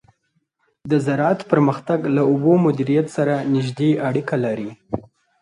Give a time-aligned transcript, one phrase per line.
[0.89, 4.71] د زراعت پرمختګ له اوبو مدیریت سره نږدې اړیکه لري.